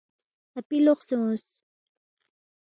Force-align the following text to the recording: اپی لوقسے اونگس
اپی 0.59 0.77
لوقسے 0.85 1.13
اونگس 1.15 1.45